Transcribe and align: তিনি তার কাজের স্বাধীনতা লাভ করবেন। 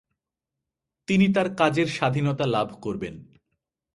তিনি 1.07 1.25
তার 1.33 1.47
কাজের 1.55 1.87
স্বাধীনতা 1.87 2.45
লাভ 2.45 2.69
করবেন। 2.81 3.15